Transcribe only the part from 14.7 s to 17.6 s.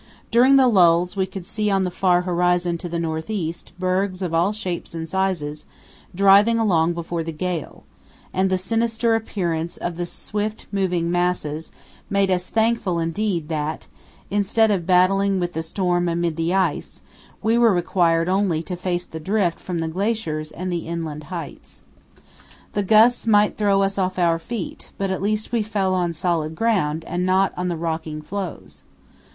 of battling with the storm amid the ice, we